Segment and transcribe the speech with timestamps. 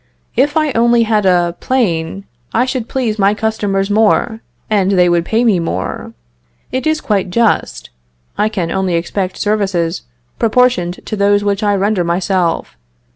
[0.35, 5.23] If I only had a plane, I should please my customers more, and they would
[5.25, 6.15] pay me more.
[6.71, 7.91] It is quite just;
[8.35, 10.01] I can only expect services
[10.39, 12.77] proportioned to those which I render myself.